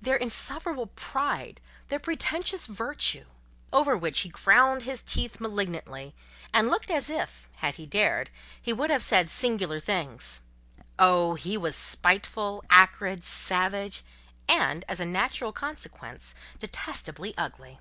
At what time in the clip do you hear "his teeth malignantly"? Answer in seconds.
4.84-6.14